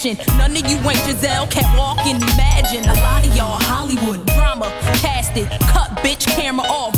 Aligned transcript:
Fashion. 0.00 0.38
None 0.38 0.56
of 0.56 0.70
you 0.70 0.76
ain't 0.88 0.98
Giselle, 1.06 1.46
can't 1.46 1.78
walk 1.78 1.98
and 2.06 2.22
imagine. 2.22 2.84
A 2.88 2.94
lot 2.94 3.26
of 3.26 3.36
y'all 3.36 3.58
Hollywood 3.60 4.24
drama, 4.26 4.70
cast 5.00 5.36
it, 5.36 5.48
cut 5.60 5.90
bitch 6.02 6.26
camera 6.26 6.66
off, 6.66 6.94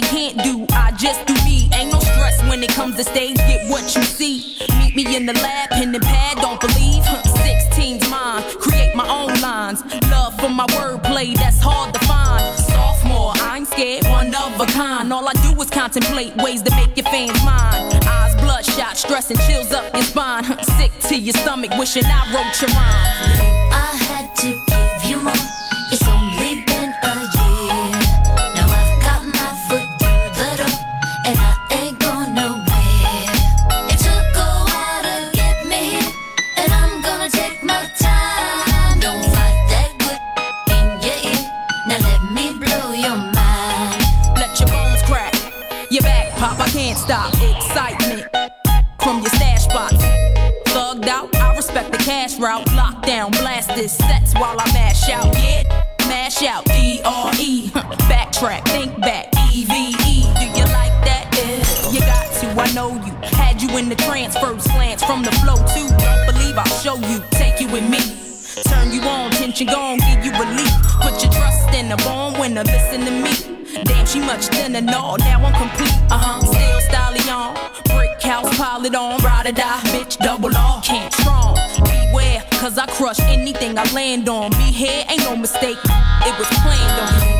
they 0.00 0.08
can't 0.08 0.42
do. 0.42 0.66
I 0.72 0.92
just 0.92 1.26
do 1.26 1.34
me. 1.44 1.68
Ain't 1.74 1.92
no 1.92 2.00
stress 2.00 2.42
when 2.48 2.62
it 2.62 2.70
comes 2.70 2.96
to 2.96 3.04
stage. 3.04 3.36
Get 3.36 3.68
what 3.70 3.94
you 3.94 4.02
see. 4.02 4.56
Meet 4.78 4.96
me 4.96 5.16
in 5.16 5.26
the 5.26 5.34
lab, 5.34 5.70
pen 5.70 5.94
and 5.94 6.02
pad. 6.02 6.38
Don't 6.38 6.60
believe. 6.60 7.02
Huh, 7.04 7.22
16's 7.22 8.08
mine. 8.08 8.42
Create 8.60 8.94
my 8.94 9.08
own 9.08 9.40
lines. 9.40 9.82
Love 10.10 10.38
for 10.40 10.48
my 10.48 10.66
wordplay. 10.68 11.34
That's 11.34 11.60
hard 11.60 11.92
to 11.94 12.00
find. 12.06 12.42
Sophomore, 12.58 13.32
I 13.36 13.58
ain't 13.58 13.68
scared. 13.68 14.04
One 14.06 14.34
of 14.34 14.60
a 14.60 14.66
kind. 14.66 15.12
All 15.12 15.26
I 15.28 15.32
do 15.44 15.60
is 15.60 15.70
contemplate 15.70 16.36
ways 16.36 16.62
to 16.62 16.70
make 16.74 16.96
your 16.96 17.06
fans 17.06 17.42
mine. 17.44 17.92
Eyes 18.06 18.34
bloodshot, 18.36 18.96
stress 18.96 19.30
and 19.30 19.40
chills 19.40 19.72
up 19.72 19.92
your 19.94 20.04
spine. 20.04 20.44
Sick 20.78 20.92
to 21.08 21.16
your 21.16 21.34
stomach, 21.34 21.70
wishing 21.78 22.04
I 22.06 22.20
wrote 22.32 22.60
your 22.60 22.70
rhyme. 22.70 23.69
This 53.80 53.96
sets 53.96 54.34
while 54.34 54.60
I 54.60 54.70
mash 54.74 55.08
out. 55.08 55.34
Yeah, 55.38 55.62
mash 56.06 56.42
out. 56.42 56.66
D 56.66 57.00
R 57.02 57.32
E. 57.40 57.70
Backtrack, 58.12 58.68
think 58.68 59.00
back. 59.00 59.32
E 59.54 59.64
V 59.64 59.72
E. 59.72 60.20
Do 60.36 60.44
you 60.52 60.66
like 60.68 60.92
that? 61.08 61.24
You 61.90 62.00
got 62.00 62.28
to. 62.40 62.60
I 62.60 62.70
know 62.74 62.92
you. 62.92 63.12
Had 63.38 63.62
you 63.62 63.78
in 63.78 63.88
the 63.88 63.94
transfer 63.94 64.58
slants 64.58 65.02
from 65.02 65.22
the 65.22 65.32
flow 65.40 65.56
too. 65.72 65.88
Believe 66.30 66.58
I'll 66.58 66.76
show 66.84 66.96
you. 67.08 67.24
Take 67.30 67.58
you 67.58 67.68
with 67.68 67.88
me. 67.88 68.00
Turn 68.64 68.92
you 68.92 69.00
on, 69.00 69.30
tension 69.30 69.68
gone, 69.68 69.96
give 69.96 70.26
you 70.26 70.32
relief. 70.32 70.76
Put 71.00 71.22
your 71.22 71.32
trust 71.32 71.72
in 71.72 71.90
a 71.90 71.96
born 72.04 72.38
winner, 72.38 72.64
listen 72.64 73.00
to 73.06 73.10
me. 73.10 73.32
Damn, 73.84 74.04
she 74.04 74.20
much 74.20 74.48
thinner, 74.48 74.82
no, 74.82 75.16
now 75.16 75.42
I'm 75.42 75.54
complete. 75.56 75.96
Uh 76.12 76.20
huh, 76.20 76.40
still 76.40 76.80
stallion. 76.82 77.56
Brick 77.96 78.09
house, 78.22 78.56
pile 78.56 78.84
it 78.84 78.94
on, 78.94 79.18
ride 79.22 79.46
or 79.46 79.52
die, 79.52 79.80
bitch, 79.92 80.16
double 80.18 80.54
R. 80.56 80.82
Can't 80.82 81.12
strong. 81.14 81.54
Beware, 81.84 82.42
cause 82.52 82.78
I 82.78 82.86
crush 82.86 83.20
anything 83.20 83.78
I 83.78 83.90
land 83.92 84.28
on. 84.28 84.50
Me 84.58 84.72
here, 84.72 85.04
ain't 85.08 85.20
no 85.24 85.36
mistake. 85.36 85.78
It 85.84 86.38
was 86.38 86.48
planned 86.60 87.34
on. 87.34 87.39